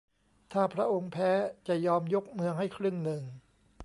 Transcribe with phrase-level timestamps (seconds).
[0.51, 1.31] ถ้าพระองค์แพ้
[1.67, 3.21] จะยอมยกเมืองให้ครึ่งหนึ่ง